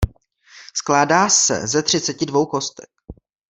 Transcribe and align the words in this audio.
Skládá 0.75 1.29
se 1.29 1.67
ze 1.67 1.83
třiceti 1.83 2.25
dvou 2.25 2.45
kostek. 2.45 2.89